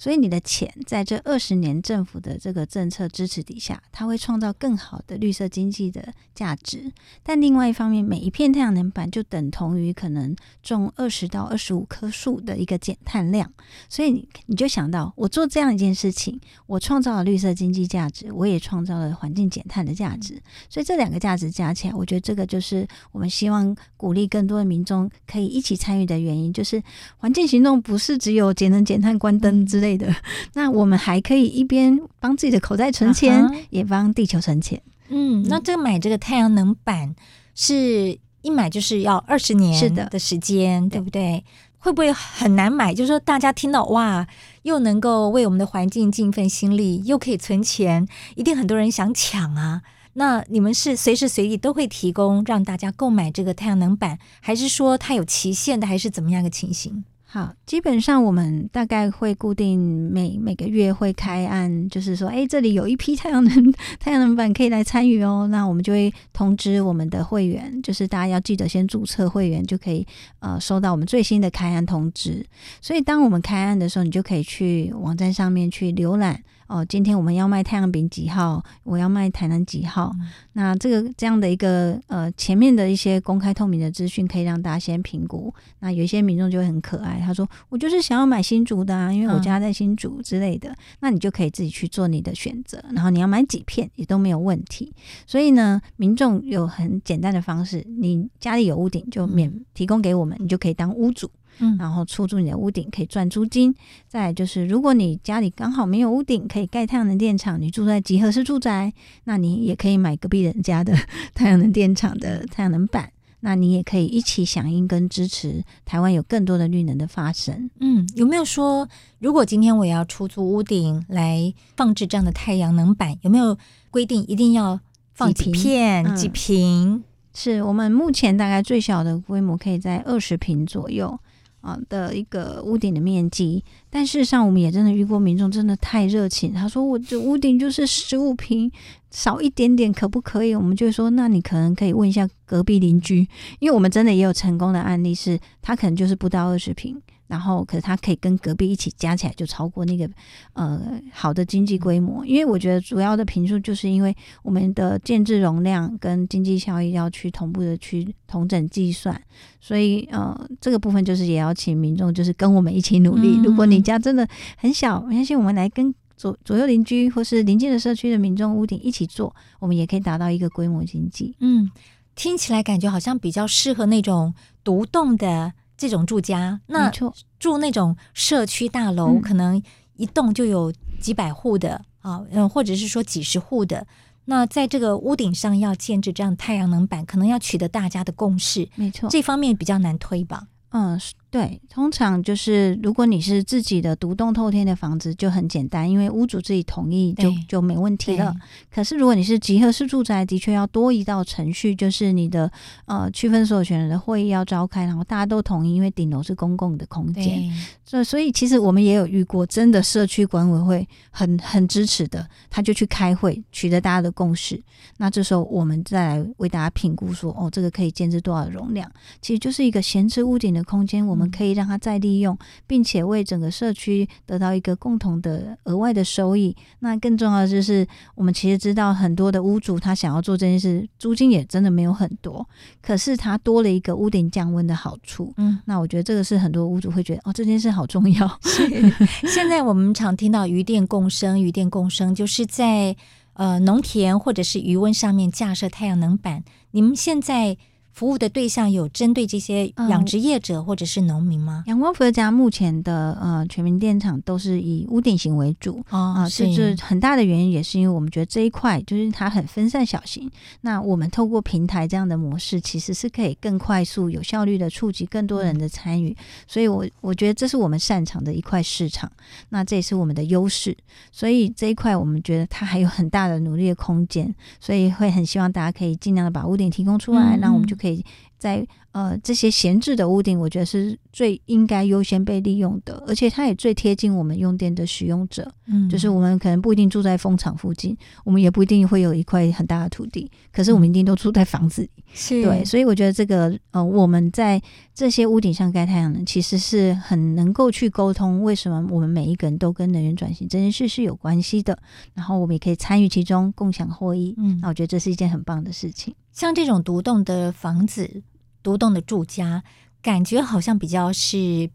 [0.00, 6.90] 所以你的钱在这二十年政府的这个政策支持底下，它会创造更好的绿色经济的价值。
[7.22, 13.52] 但另外一方面，每一片太阳能板就等同于可能种二十到二十五棵树的一个减碳量。
[13.90, 20.40] 所以你你就想到，我做这样一件事情，我创造了绿色经济价值，我也创造了环境减碳的价值。
[20.70, 26.50] 所以这两个价值加起来，我觉得这个就是我们希望鼓励更多的民众可以一起参与的原因。
[26.50, 26.82] 就是
[27.18, 29.89] 环境行动不是只有节能减碳、关灯之类。
[29.96, 30.14] 的，
[30.54, 34.80] 那我们还可以一边帮自己的口袋存钱，啊、也帮地球存钱。
[35.08, 37.14] 嗯，那这个买这个太阳能板
[37.54, 41.20] 是一买就是要二十年是的的时间，对不对？
[41.22, 41.44] 对，
[41.78, 42.94] 会不会很难买？
[42.94, 44.26] 就是说大家听到哇，
[44.62, 49.82] 又能够为我们的环境尽一份心力，又可以存钱，一定很多人想抢啊。
[50.14, 57.04] 那你们是随时随地都会提供让大家购买这个太阳能板，还是说它有期限的，还是怎么样个情形？
[57.32, 65.46] 好，基本上我们大概会固定每每个月会开案，就是说，哎，这里有一批太阳能 太阳能板可以来参与哦。
[65.48, 70.04] 那我们就会通知我们的会员，就是大家要记得先注册会员，就可以
[70.40, 72.44] 呃收到我们最新的开案通知。
[72.80, 76.42] 所以当我们开案的时候，你就可以去网站上面去浏览。
[76.70, 80.12] 哦，今天我们要卖太阳饼几号，我要卖台南几号。
[80.20, 85.52] 嗯、那这个这样的一个呃前面的一些公开透明的资讯，可以让大家先评估。
[85.80, 90.70] 那有一些民众就会很可爱，他说我就是想要买新竹的，啊，因为我家在新竹之类的。
[90.70, 94.94] 嗯、那你就可以自己去做你的选择，然后你要买几片也都没有问题。
[95.26, 101.28] 所以呢，民众有很简单的方式，你家里有屋顶就免提供给我们，你就可以当屋主。
[101.60, 103.74] 嗯，然后出租你的屋顶可以赚租金。
[104.08, 108.92] 再就是，如果你家里刚好没有屋顶，可以盖太阳能电厂，你住在集合式住宅，
[109.24, 110.94] 那你也可以买隔壁人家的
[111.34, 113.12] 太阳能电厂的太阳能板。
[113.42, 117.70] 那你也可以一起响应跟支持台湾有更多的绿能的发生。
[117.80, 118.86] 嗯，有没有说，
[119.18, 123.56] 如果今天我要出租屋顶来放置这样的太阳能板，有没有
[123.90, 124.78] 规定一定要
[125.14, 126.96] 放几片几瓶？
[126.96, 131.18] 嗯、是我们目前大概最小的规模可以在二十平左右。
[131.60, 138.70] 啊的一个屋顶的面积，但事实上我们也真的遇过民众真的太热情，他说我这屋顶就是十五平，
[139.10, 140.54] 少一点点可不可以？
[140.54, 143.26] 我们就说那你可能可以问一下隔壁邻居，
[143.58, 147.00] 因为我们真的也有成功的案例是，他可能就是不到二十平。
[147.30, 150.10] 然后，可是它可以跟隔壁一起加起来，就超过那个
[150.54, 152.26] 呃好的经济规模。
[152.26, 154.12] 因为我觉得主要的坪数，就是因为
[154.42, 159.18] 我们的建制容量跟经济效益要去同步的去同整计算，
[159.60, 163.36] 所以呃这个部分就是也要请民众就是跟我们一起努力。
[163.38, 171.36] 嗯、如果你家真的很小，相信我们来跟左左右邻居或是邻近的社区的民众屋顶一起做，我们也可以达到一个规模经济。
[171.38, 171.70] 嗯，
[172.16, 175.52] 听起来感觉好像比较适合那种独栋的。
[175.80, 176.92] 这种住家，那
[177.38, 179.60] 住那种社区大楼，可能
[179.96, 183.86] 一栋就有几百户的啊，嗯，或者是说几十户的。
[184.26, 190.48] 那在这个屋顶上要建置这样太阳能板，可能要取得大家的共识，没错，这方面比较难推吧？
[190.68, 191.00] 嗯。
[191.30, 198.34] 对，通常就是如果你是自己的独栋透天的房子，就很简单，因为屋主自己同意就就没问题了。
[198.68, 202.50] 可是如果你是集合式住宅，的确要多一道程序，就是你的
[202.86, 207.48] 呃区分所有权人的会议要召开，然后大家都同意，因为顶楼是公共的空间。
[207.84, 214.60] 所以所以其实我们也有遇过，真的社区管委会很很支持的，他就去开会，取得大家的共识。
[214.96, 218.90] 那这时候我们再来为大家评估说，哦，这个可以建置多少容量，
[219.22, 221.20] 其实就是一个闲置屋顶的空间，我们。
[221.20, 222.34] 我们可以让它再利用，
[222.66, 226.56] 并且为整个社区得到一个共同的额外的收益。
[226.78, 232.48] 那更重要的就是，我们其实知道很多的屋主他想要做这件事，租金也真的没有很多，
[232.80, 235.30] 可是他多了一个屋顶降温的好处。
[235.36, 238.40] 嗯，那我觉得这个是很多屋主会觉得哦，这件事好重要。
[239.28, 242.96] 现在我们常听到渔电共生，渔电共生就是在
[243.34, 246.42] 呃农田或者是鱼温上面架设太阳能板。
[246.70, 247.58] 你们现在。
[247.92, 251.64] 服务的对象有针对这些养殖业者或者是农民吗？
[251.66, 260.30] 阳、嗯、光伏特家目前的呃全民电厂都是以屋顶型为主啊，这这、哦呃、很大的原因也是因为我们觉得这一块就是它很分散小型。
[260.62, 266.10] 那我们透过平台这样的模式，其实是可以更快速、有效率的触及更多人的参与。
[266.10, 269.10] 嗯、所以我我觉得这是我们擅长的一块市场，
[269.50, 270.76] 那这也是我们的优势。
[271.12, 278.04] 所以这一块我们觉得它还有很大的努力的空间，所以会很希望大家可以尽量的把屋顶提供出来，那、嗯、我们就可以。
[278.38, 285.50] 在呃这些闲置的屋顶，我觉得是最应该优先被利用的，而且它也最贴近我们用电的使用者。
[285.66, 291.90] 嗯，就是我们可能不一定住在风场附近，我们也不一定会有一块很大的土地，可是我们一定都住在房子里。
[292.12, 294.60] 是对，所以我觉得这个呃我们在
[294.92, 301.78] 这些屋顶上盖太阳能，其实是很能够去沟通为什么我们每一个人都跟能源转型这件事是有关系的，
[302.14, 304.34] 然后我们也可以参与其中，共享获益。
[304.38, 306.12] 嗯，那我觉得这是一件很棒的事情。
[306.32, 308.22] 像这种独栋的房子、
[308.62, 309.62] 独栋的住家，
[310.02, 311.68] 感觉好像比较是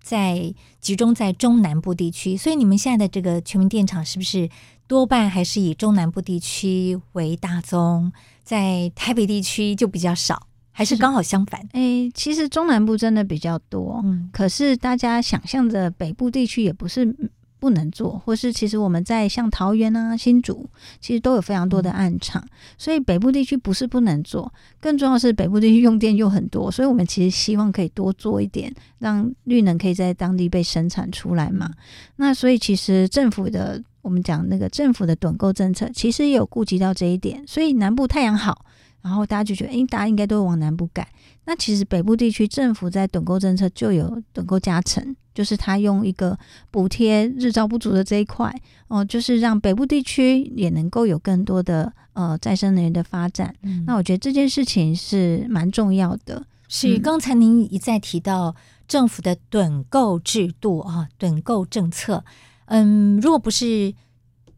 [0.00, 4.48] 在集中在中南部地区，所以你们现在的这个全民电厂是不是
[4.86, 8.10] 多半还是以中南部地区为大宗，
[8.42, 11.60] 在台北地区就比较少，还是刚好相反？
[11.72, 17.14] 诶、欸，其实中南部真的比较多，嗯，可是大家想象的北部地区也不是。
[17.58, 20.68] 不能做，或是其实我们在像桃园啊、新竹，
[21.00, 31.70] 其实都有非常多的暗场，嗯、所以北部地区不是不能做，更重要的是北部地区用电又很多，所以我们其实希望可以多做一点，让绿能可以在当地被生产出来嘛。
[32.16, 38.64] 那所以其实政府的我们讲那个政府的趸购政策，其实也有顾及到这一点，所以南部太阳好。
[39.00, 41.08] 然后大家就觉得，诶，大家应该都会往南部改。
[41.44, 46.36] 那其实北部地区政府在趸购政策就有趸购加成，就是他用一个
[46.68, 48.52] 补贴日照不足的这一块，
[48.88, 53.54] 哦、呃，就是让北部地区也能够有更多的呃再生能源的发展。
[53.62, 56.44] 嗯、那我觉得这件事情是蛮重要的。
[56.66, 58.56] 是，刚才您一再提到
[58.88, 62.24] 政府的趸购制度啊，趸购政策。
[62.64, 63.94] 嗯，如果不是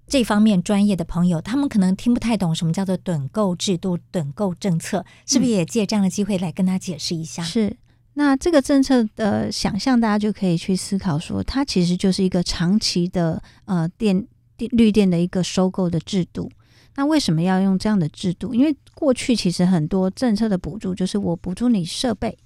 [0.07, 7.43] 这方面专业的朋友，他们可能听不太懂什么叫做趸购制度、趸购政策，是不是也借这样的机会来跟他解释一下？
[7.43, 7.77] 是。
[8.20, 14.26] 那这个政策的想象，大家就可以去思考说，它其实就是一个长期的呃电
[14.59, 16.50] 电绿电的一个收购的制度。
[16.96, 18.54] 那为什么要用这样的制度？
[18.54, 22.37] 因为过去其实很多政策的补助就是我补助你设备，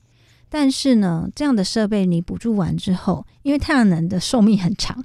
[0.48, 5.04] 但是呢，这样的设备你补助完之后，因为太阳能的寿命很长。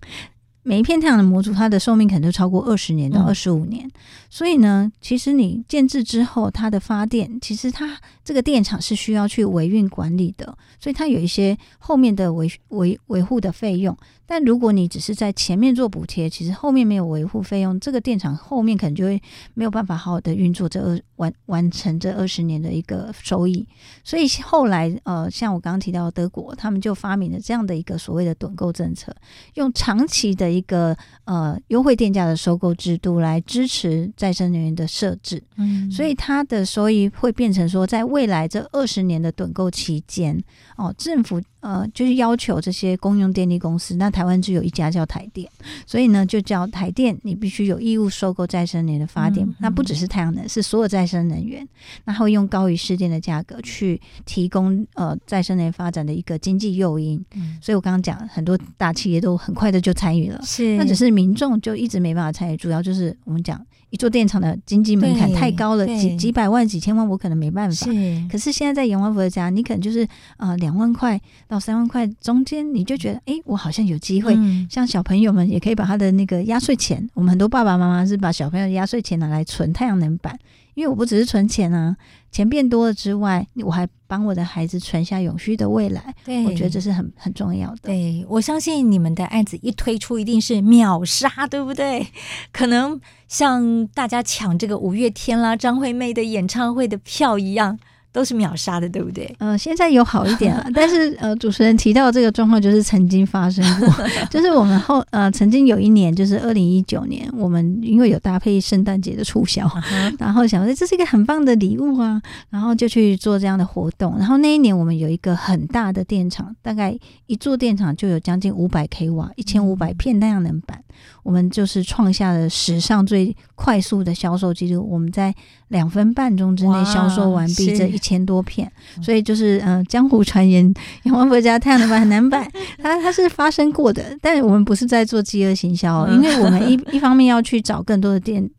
[0.69, 3.91] 每一片太阳能模组，它的寿命可能都超过二十年到二十五年，嗯，
[4.29, 13.97] 所以呢，其实你建制之后，它的发电，其实它这个电厂是需要去维运管理的，所以它有一些后面的维维维护的费用。
[14.29, 19.19] 但如果你只是在前面做补贴，其实后面没有维护费用，这个电厂后面可能就会
[19.55, 23.67] 没有办法好好的运作这二完完成这二十年的一个收益。
[24.03, 29.11] 所以后来呃，像我刚刚提到德国，他们就发明了这样的一个所谓的趸购政策，
[29.55, 35.41] 用长期的一个呃优惠电价的收购制度来支持再生能源的设置。
[35.57, 40.39] 嗯，所以它的收益会变成说，在未来这二十年的趸购期间，
[40.77, 41.41] 哦，政府。
[41.61, 45.49] 呃，就是要求这些公用电力公司，那台湾只有一家叫台电，
[45.85, 49.47] 所以呢，就叫台电，你必须有义务收购再生能源的发电。
[49.47, 51.65] 嗯嗯、那不只是太阳能，是所有再生能源，
[52.03, 57.23] 那会用高于市电的价格去提供呃再生能源发展的一个经济诱因。
[57.33, 63.65] 嗯、所以我刚刚讲，很多大企业都很快的就参与了，是，那只是民众就一直没办法参与，主要就是我们讲。
[63.89, 67.73] 一座电厂的经济门槛太高了，几几百万、几千万，我可能没办法。
[67.73, 74.35] 是，可是现在在阳光福的家，你可能就是呃两万块到三万块中间，你就觉得哎、欸，我好像有机会。
[74.35, 80.37] 嗯、像小朋友们也可以把他的那个压岁钱，我们很多爸爸妈妈是把小朋友的压岁钱拿来存太阳能板。
[80.79, 81.93] 因为我不只是存钱啊，
[82.31, 86.15] 钱变多了之外，我还帮我的孩子存下永续的未来。
[86.23, 87.79] 对，我觉得这是很很重要的。
[87.81, 92.07] 对，我相信你们的案子一推出，一定是秒杀，对不对？
[92.53, 97.77] 可能像大家抢这个五月天啦、张惠妹的演唱会的票一样。
[98.11, 99.33] 都是秒杀的，对不对？
[99.39, 103.87] 呃，现在有好一点了， 但是呃，主持人提到这个状况，就是曾经发生过，
[104.29, 109.69] 就是我们后呃，曾经有一年，就是二零一九年，我们因为有搭配圣诞节的促销，
[110.17, 114.17] 然后想说这是一个很棒的礼物啊，然后就去做这样的活动。
[114.17, 120.83] 然后那一年我们有一个很大的电厂，大概一座电厂就有将近五百 k 瓦，一千五百片太阳能板。
[121.23, 125.33] 我们就是创下了史上最快速的销售记录，我们在
[125.67, 128.71] 两分半钟之内销售完毕这一千多片，
[129.03, 132.49] 所以就是嗯、呃，江湖传言，阳光伏特家太阳能板很难买，
[132.81, 138.49] 它它是发生过的，但是我们不是在做饥饿行销，因为我们一 一方面要去找更多的电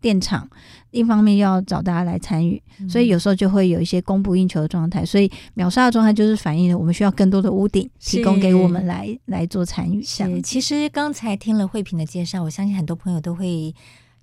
[0.00, 0.48] 电厂。
[0.92, 10.02] 一方面要找大家来参与，所以有时候就会有一些供不应求的状态，所以秒杀的状态就是反映了我们需要更多的屋顶提供给我们来来做参与。
[10.02, 13.74] 是，其实刚才听了慧萍的介绍，我相信很多朋友都会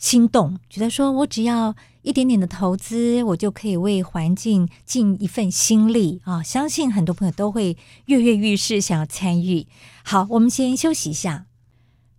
[0.04, 6.44] 心动，觉得说我只要一点点的投资，我就可以为环境尽一份心力啊！
[6.44, 9.66] 相信很多朋友都会跃跃欲试，想要参与。
[10.04, 11.46] 好，我们先休息一下。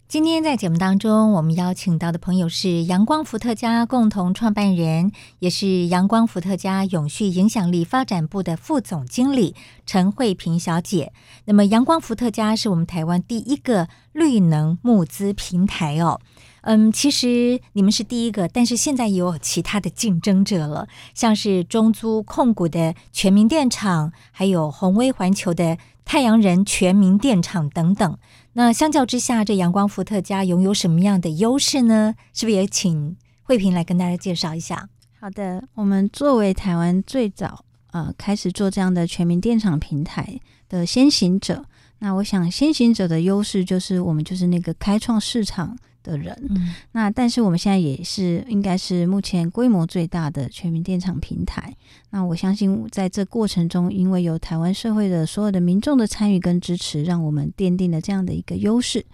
[0.08, 11.12] 今天在节目当中，我们邀请到的朋友是阳光伏特加共同创办人，也是阳光伏特加永续影响力发展部的副总经理陈慧萍小姐。
[11.44, 16.20] 那么，阳光伏特加是我们台湾第一个绿能募资平台哦。
[16.66, 28.18] 嗯，其实你们是第一个，但是现在也有其他的竞争者了，像是中租控股的全民电厂，还有宏威环球的太阳人全民电厂等等。
[28.54, 32.14] 那相较之下，这阳光伏特家拥有什么样的优势呢？
[32.32, 34.88] 是不是也请慧萍来跟大家介绍一下？
[35.20, 41.66] 好的，我们作为台湾最早呃开始做这样的全民电厂平台的先行者，
[41.98, 45.76] 那我想先行者的优势就是我们就是那个开创市场。
[46.04, 51.74] 的人，嗯、那但是我们现在也是应该是目前规模最大的全民电厂平台。
[52.10, 59.04] 那我相信在这过程中，因为有台湾社会的所有的民众的参与跟支持，让我们奠定了这样的一个优势。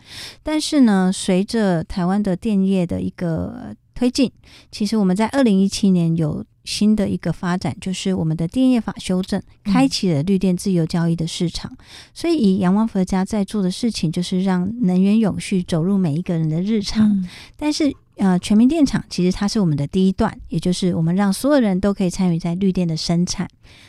[0.42, 4.30] 但是呢，随着台湾的电业的一个推进，
[4.70, 6.44] 其实我们在二零一七年有。
[6.64, 11.70] 新的一个发展就是我们的电业法修正，开启了绿电自由交易的市场。
[11.72, 11.76] 嗯、
[12.12, 17.10] 所以，以阳光伏特家在做的事情，就是让能源永续走入每一个人的日常。
[17.10, 23.48] 嗯、但是，呃，全民电厂其实它是我们的第一段，也就是我们让所有人都可以参与在绿电的生产。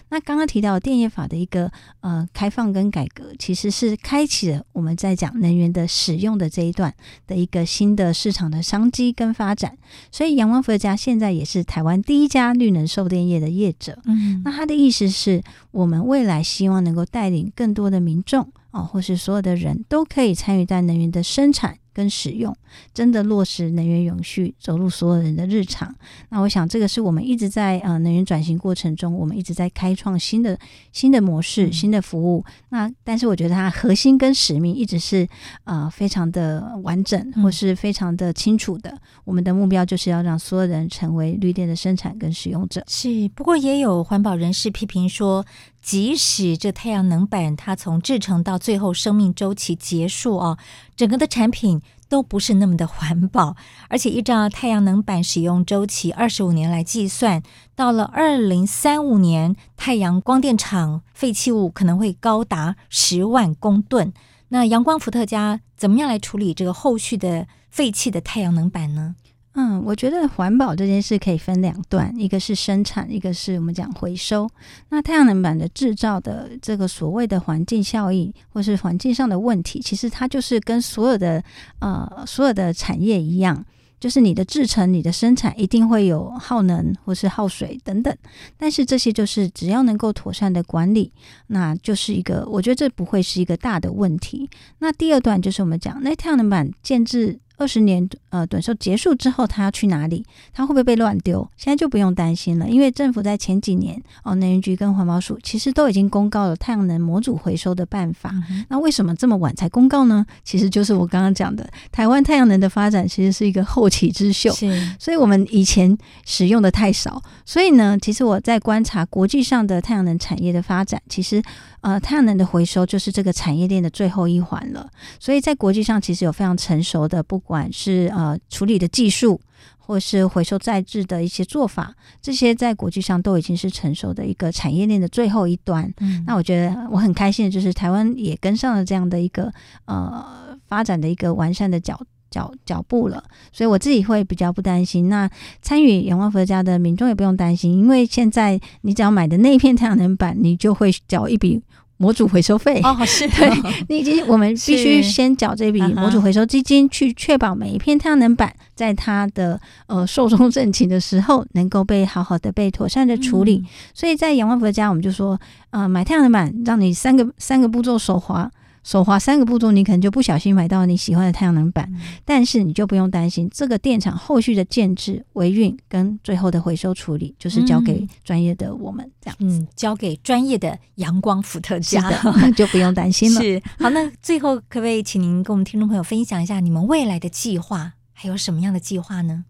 [0.09, 6.93] 那刚刚提到电业法的一个呃开放跟改革，其实是开启了我们在讲能源的使用的这一段
[7.27, 9.77] 的一个新的市场的商机跟发展。
[10.11, 13.99] 所以阳光伏特加现在也是台湾第一家绿能售电业的业者。
[14.05, 21.77] 嗯，那他的意思是我们未来希望能够带领更多的民众哦，或是所有的人都可以参与在能源的生产。
[21.93, 22.55] 跟使用，
[22.93, 25.93] 真的落实能源永续走入所有人的日常。
[26.29, 30.57] 那我想，这个是我们一直在呃能源转型过程中，我们一直在开创新的
[30.93, 32.45] 新的模式、新的服务。
[32.69, 35.27] 那但是我觉得它核心跟使命一直是
[35.65, 38.97] 呃非常的完整，或是非常的清楚的。
[39.25, 42.81] 我们的目标就是要让所有人成为绿电的生产跟使用者。
[42.87, 45.45] 是，不过也有环保人士批评说，
[45.81, 50.57] 即使这太阳能板它从制成到最后生命周期结束哦，
[50.95, 53.55] 整个的产品都不是那么的环保，
[53.89, 57.41] 而且依照太阳能板使用周期二十五年来计算，
[57.75, 64.13] 到了二零三五年，太阳光电厂废弃物可能会高达十万公吨。
[64.49, 69.15] 那阳光伏特加怎么样来处理这个后续的废弃的太阳能板呢？
[69.53, 74.49] 嗯，我觉得环保这件事可以分两段，一个是生产，一个是我们讲回收。
[74.87, 81.43] 那太阳能板的制造的这个所谓的环境效益，或是环境上的问题，其实它就是跟所有的
[81.79, 83.65] 呃所有的产业一样，
[83.99, 88.15] 就是你的制成、你的生产一定会有耗能或是耗水等等。
[88.57, 91.11] 但是这些就是只要能够妥善的管理，
[91.47, 94.49] 那就是一个我觉得这不会是一个大的问题。
[94.79, 97.37] 那第二段就是我们讲那太阳能板建置。
[97.61, 100.25] 二十年呃，短寿结束之后，他要去哪里？
[100.51, 101.47] 他会不会被乱丢？
[101.55, 108.31] 现在就不用担心了，因为政府在前几年哦，能源局跟环保署其实都已经公告了太阳能模组回收的办法。
[108.49, 110.25] 嗯、那为什么这么晚才公告呢？
[110.43, 115.95] 其实就是我刚刚讲的，台湾太阳能的发展其实是一个后起之秀，是所以我们以前
[116.25, 117.21] 使用的太少。
[117.45, 121.43] 所以呢，其实我在观察国际上的太阳能产业的发展，其实
[121.81, 124.89] 呃，太阳能的回收就是这个产业链的最后一环了。
[125.19, 127.41] 所以在国际上，其实有非常成熟的不。
[127.41, 129.41] 不管是呃处理的技术，
[129.77, 135.93] 或是回收再制的一些做法，这些在国际上都已经是成熟的一个产业链的最后一端。
[135.99, 139.51] 嗯，那我觉得我很开心的就是台湾也跟上了这样的一个
[139.83, 141.99] 呃发展的一个完善的脚
[142.29, 143.21] 脚脚步了，
[143.51, 145.09] 所以我自己会比较不担心。
[145.09, 145.29] 那
[145.61, 151.61] 参与阳光伏特家的民众也不用担心，因为现在你只要买的那一片太阳能板，你就会缴一笔。
[152.01, 163.57] 模组回收费哦，是的， 对，你已经我们必须先缴这笔模组回收基金，去确保每一片太阳能板在它的呃寿终正寝的时候，能够被好好的被妥善的处理。
[163.57, 165.39] 嗯、所以在阳光福的家，我们就说，
[165.69, 168.49] 呃，买太阳能板，让你三个三个步骤手滑。
[168.83, 183.41] 手滑三个步骤，你可能就不小心买到你喜欢的太阳能板，嗯、但是你就不用担心这个电厂后续的建制、维运跟最后的回收处理，就是交给专业的我们这样子，嗯，交给专业的阳光伏特加的 就不用担心了。
[183.41, 189.45] 是，好，那最后可不可以请您跟我们听众朋友分享一下你们未来的计划，还有什么样的计划呢？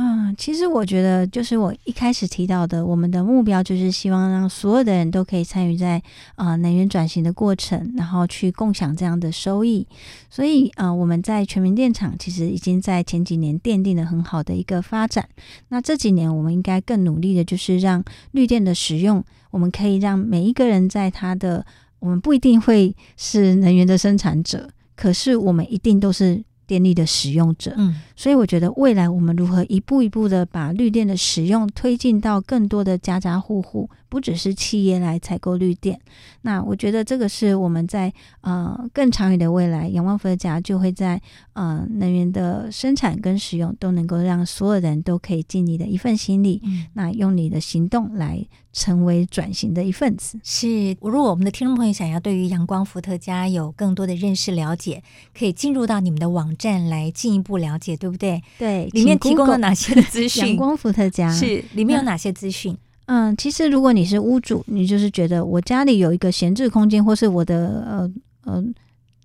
[0.00, 6.00] 嗯，其实我觉得，就是我一开始提到的，我们的目标就是希望让所有的人都可以参与在
[6.36, 9.84] 呃能源转型的过程，然后去共享这样的收益。
[10.30, 15.28] 所以，呃，我们在全民电厂其实已经在前几年奠定了很好的一个发展。
[15.70, 21.66] 那这几年，我们应该更努力的，就是让绿电的使用，我们可以让每一个人在他的，
[21.98, 26.44] 我们不一定会是能源的生产者，可是我们一定都是。
[26.68, 36.00] 电力的使用者，嗯，所以我觉得未来我们如何一步一步的把绿电的使用推进到更多的家家户户，不只是企业来采购绿电。
[36.42, 41.20] 那我觉得这个是我们在呃更长远的未来，阳光伏特加就会在
[41.52, 48.46] 呃能源的生产跟使用都能够让所有人都可以尽你的一份心力，嗯，那用你的行动来。
[48.70, 50.38] 成为转型的一份子。
[50.44, 55.02] 是，如果我们的听众朋友想要对于阳光伏特加有更多的认识了解，
[55.36, 58.40] 可以进入到你们的网站来进一步了解，对不对？
[58.56, 60.46] 对，里面提供了哪些的资 讯？
[60.46, 62.76] 阳光伏特加是里面有哪些资讯？
[63.10, 68.62] 嗯，其实如果你是屋主，你就是觉得我家里有一个闲置空间，或是我的呃呃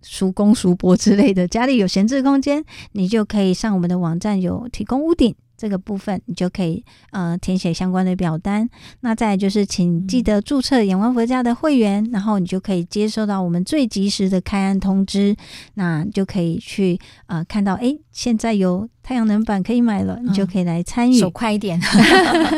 [0.01, 2.63] 叔公叔伯之类的，家里有闲置空间，
[2.93, 5.35] 你就可以上我们的网站，有提供屋顶。
[5.63, 15.33] 这个部分你就可以呃填写相关的表单，那再来就是请记得注册阳光佛家的会员，嗯、然后你就可以接收到我们最及时的开案通知，
[15.75, 18.89] 那就可以去呃看到哎现在有。
[19.05, 21.19] 太阳能板可以买了，你就可以来参与。
[21.19, 21.77] 手快一点。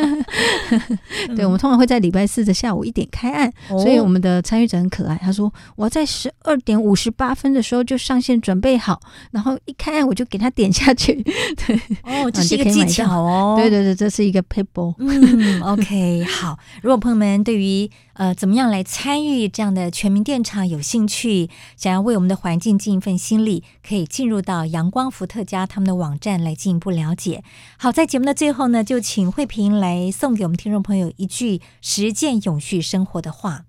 [1.35, 5.19] 对，我们通常会在礼拜四的下午一点开案，哦、所以我们的参与者很可爱。
[5.19, 9.01] 他说：“我在十二点五十八分的时候就上线准备好，
[9.31, 11.15] 然后一开案我就给他点下去。
[11.65, 13.55] ”对，哦，这是一个技巧哦。
[13.59, 14.95] 对对对，这是一个 paper。
[14.99, 16.57] 嗯，OK， 好。
[16.81, 20.65] 如果朋友们对于呃，怎么样来参与这样的全民电厂？
[20.67, 27.43] 有兴趣，想要为我们的环境尽一份心力，可以进入到阳光伏特加他们的网站来进一步了解。
[27.77, 33.65] 好，在节目的最后呢，就请慧萍来送给我们听众朋友一句实践永续生活的话。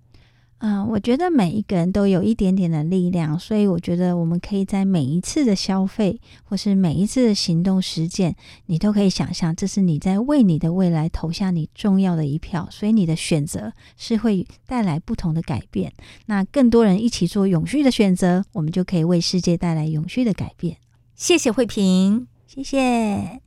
[0.59, 8.34] 嗯、呃，我觉得每一个人都有一点点的力量，所以我觉得我们可以在每一次的消费，或是每一次的行动实践，
[8.66, 15.92] 你都可以想象，这是你在为你的未来投下你重要的一票，所以你的选择是会带来不同的改变。
[16.26, 20.78] 那更多人一起做永续的选择，我们就可以为世界带来永续的改变。
[21.14, 23.45] 谢谢慧萍，谢谢。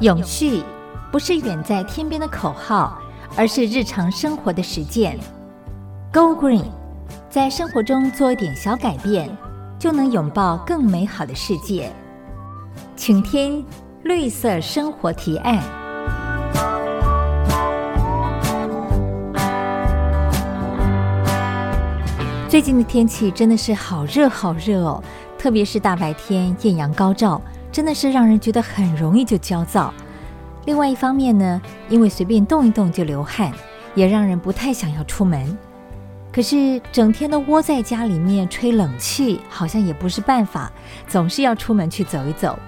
[0.00, 0.62] 永续
[1.10, 3.00] 不是远在天边的口号，
[3.36, 5.18] 而是日常生活的实践。
[6.12, 6.66] Go Green，
[7.28, 9.28] 在生活中做一点小改变，
[9.76, 11.90] 就能拥抱更美好的世界。
[12.94, 13.66] 请听
[14.04, 15.60] 绿色生活提案。
[22.48, 25.02] 最近的天气真的是好热好热哦，
[25.36, 27.42] 特别是大白天艳阳高照。
[27.70, 29.92] 真的是让人觉得很容易就焦躁。
[30.64, 33.52] 另外一方面呢，因为随便动一动就流汗，
[33.94, 35.56] 也让人不太想要出门。
[36.30, 40.70] 可是整天都窝在家里面吹冷气，好像也不是办法，
[41.06, 42.58] 总是要出门去走一走。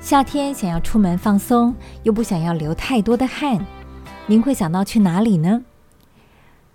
[0.00, 3.64] 夏天想要出门放松，又不想要流太多的汗，
[4.26, 5.62] 您会想到去哪里呢？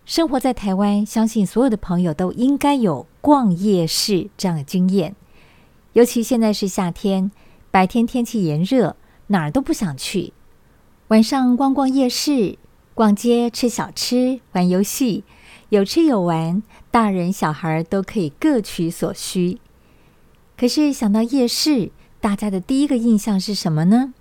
[0.05, 5.15] 生活在台湾，相信所有的朋友都应该有逛夜市这样的经验。
[5.97, 7.31] 尤其现在是夏天，
[7.71, 8.95] 白天天气炎热，
[9.25, 10.31] 哪儿都不想去。
[11.07, 12.59] 晚上逛逛夜市、
[12.93, 15.23] 逛街、吃小吃、玩游戏，
[15.69, 19.57] 有吃有玩，大人小孩都可以各取所需。
[20.55, 21.89] 可是想到夜市，
[22.21, 24.13] 大家的第一个印象是什么呢？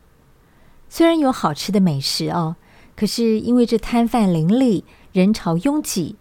[0.89, 2.57] 虽然有好吃的美食哦，
[2.97, 6.16] 可是因为这摊贩林立，人潮拥挤。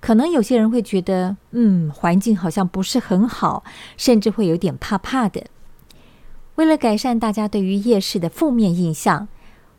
[0.00, 3.62] 可能有些人会觉得，嗯，环境好像不是很好，
[3.96, 5.44] 甚至会有点怕怕的。
[6.56, 9.28] 为了改善大家对于夜市的负面印象，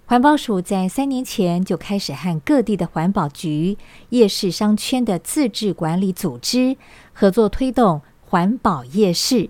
[0.06, 3.78] 环保署在三年前就开始和各地的环保局、
[4.10, 6.78] 夜市商圈的自治管理组织
[7.14, 9.50] 合作推动环保夜市，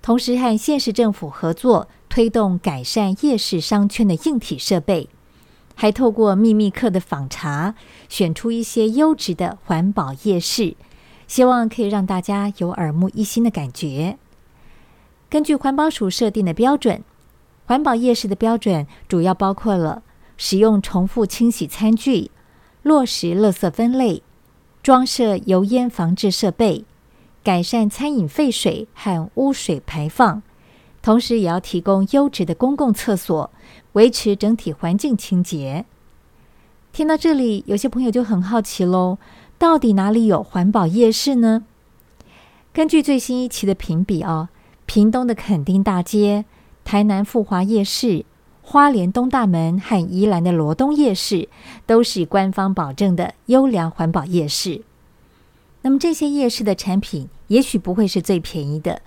[0.00, 5.08] 同时和县市政府合作推动改善夜市商圈的硬体设备。
[5.80, 7.76] 还透过秘密客的访查，
[8.08, 10.74] 选出一些优质的环保夜市，
[11.28, 14.18] 希望可以让大家有耳目一新的感觉。
[15.30, 17.04] 根据环保署设定的标准，
[17.66, 20.02] 环保夜市的标准主要包括了
[20.36, 22.32] 使用重复清洗餐具、
[22.82, 24.24] 落实垃圾分类、
[24.82, 26.84] 装设油烟防治设备、
[27.44, 30.42] 改善餐饮废水和污水排放。
[31.08, 33.50] 同时，也要提供优质的公共厕所，
[33.94, 35.86] 维持整体环境清洁。
[36.92, 39.16] 听到这里，有些朋友就很好奇喽：
[39.56, 41.64] 到底哪里有环保夜市呢？
[42.74, 44.50] 根据最新一期的评比哦，
[44.84, 46.44] 屏东的垦丁大街、
[46.84, 48.26] 台南富华夜市、
[48.60, 51.48] 花莲东大门和宜兰的罗东夜市，
[51.86, 54.82] 都是官方保证的优良环保夜市。
[55.80, 59.00] 那么这些夜市的产品，也许不会是最便宜的。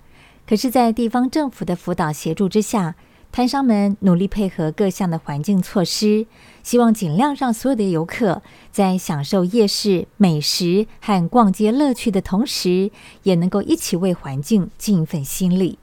[0.46, 2.94] 可是，在地方政府的辅导协助之下，
[3.30, 6.26] 摊商们努力配合各项的环境措施，
[6.62, 12.90] 希望尽量让所有的游客在享受夜市美食和逛街乐趣的同时，
[13.22, 15.78] 也能够一起为环境尽一份心力。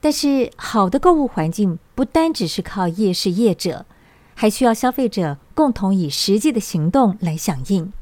[0.00, 3.84] 但是，好的购物环境不单只是靠夜市业者，
[4.36, 7.92] 还需要消费者共同以实际的行动来响应。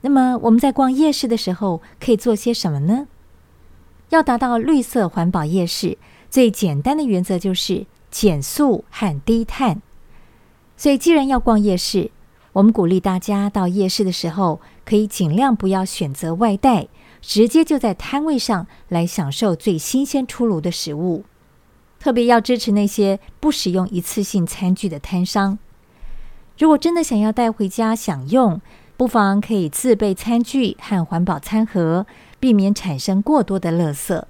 [0.00, 3.06] 那么，我们在逛夜市的时候可以做些什么呢？
[4.10, 5.98] 要达到绿色环保夜市，
[6.30, 9.82] 最简单的原则就是减速和低碳。
[10.76, 12.10] 所以，既然要逛夜市，
[12.52, 16.88] 我们鼓励大家到夜市的时候，可以尽量不要选择外带，
[17.20, 21.24] 直接就在摊位上来享受最新鲜出炉的食物。
[21.98, 25.58] 特别要支持那些不使用一次性餐具的摊商。
[26.58, 28.60] 如果真的想要带回家享用，
[28.96, 32.06] 不妨可以自备餐具和环保餐盒。
[32.46, 34.22] 避免产生过多的垃圾。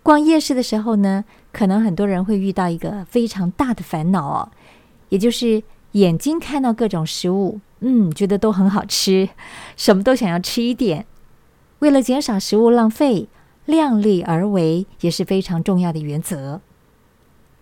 [0.00, 4.48] 逛夜市的时候呢，可能很多人会遇到一个非常大的烦恼哦，
[5.08, 5.60] 也就是
[5.92, 9.28] 眼睛看到各种食物，嗯，觉得都很好吃，
[9.76, 11.04] 什么都想要吃一点。
[11.80, 13.26] 为了减少食物浪费，
[13.64, 16.60] 量力而为也是非常重要的原则。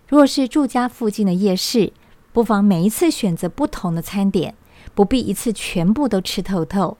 [0.07, 1.91] 如果是住家附近的夜市，
[2.31, 4.53] 不妨每一次选择不同的餐点，
[4.93, 6.97] 不必一次全部都吃透透。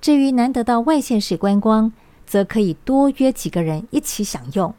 [0.00, 1.92] 至于难得到外县市观光，
[2.26, 4.74] 则可以多约几个人一起享用，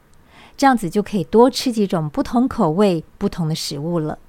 [0.55, 4.19] 这样子就可以多吃几种不同口味、不同的食物了。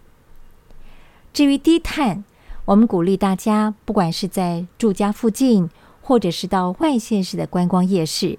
[1.32, 2.24] 至于低碳，
[2.64, 5.70] 我们鼓励大家，不管是在住家附近，
[6.03, 8.39] 或者是到外县市的观光夜市，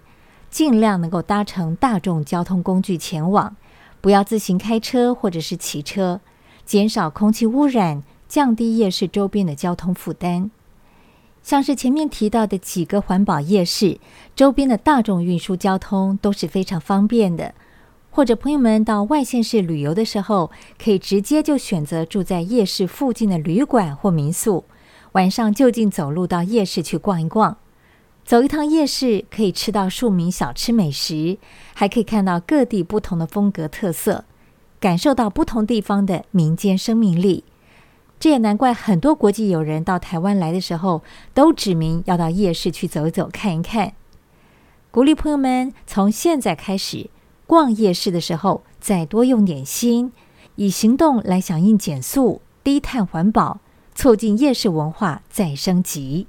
[0.49, 3.55] 尽量能够搭乘大众交通工具前往，
[4.01, 6.19] 不要自行开车或者是骑车，
[6.65, 10.51] 减少空气污染，降低夜市周边的交通负担。
[11.41, 13.99] 像是前面提到的几个环保夜市，
[14.35, 17.53] 周边的大众运输交通都是非常方便的。
[18.11, 20.51] 或者朋友们到外县市旅游的时候，
[20.83, 24.65] 可以直接就选择住在夜市附近的旅馆或民宿，
[25.13, 27.57] 晚上就近走路到夜市去逛一逛。
[28.25, 31.37] 走一趟夜市，可以吃到庶民小吃美食，
[31.73, 34.25] 还可以看到各地不同的风格特色，
[34.79, 37.43] 感受到不同地方的民间生命力。
[38.19, 41.01] 这也难怪很多国际友人到台湾来的时候，
[41.33, 43.93] 都指明要到夜市去走走、看一看。
[44.91, 47.09] 鼓励朋友们从现在开始
[47.47, 50.11] 逛夜市的时候，再多用点心，
[50.55, 53.59] 以行动来响应减速、低碳环保，
[53.95, 56.27] 促进夜市文化再升级。